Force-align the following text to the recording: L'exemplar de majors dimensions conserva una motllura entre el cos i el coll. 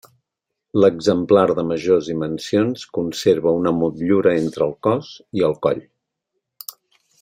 L'exemplar 0.83 1.43
de 1.59 1.65
majors 1.73 2.09
dimensions 2.13 2.87
conserva 2.99 3.55
una 3.61 3.77
motllura 3.83 4.37
entre 4.43 4.69
el 4.69 4.77
cos 4.89 5.15
i 5.41 5.49
el 5.53 5.59
coll. 5.67 5.89